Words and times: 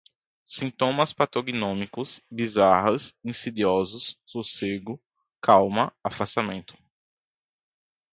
sintomas 0.47 1.13
patognomônicos, 1.13 2.19
bizarras, 2.27 3.13
insidiosos, 3.23 4.19
sossego, 4.25 4.99
calma, 5.39 5.93
afastamento 6.03 6.75